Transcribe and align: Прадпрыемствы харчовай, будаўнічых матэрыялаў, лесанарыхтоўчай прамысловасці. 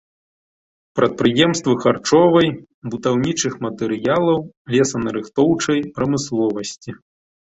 Прадпрыемствы 0.99 1.73
харчовай, 1.83 2.49
будаўнічых 2.93 3.53
матэрыялаў, 3.67 4.39
лесанарыхтоўчай 4.77 5.79
прамысловасці. 5.99 6.91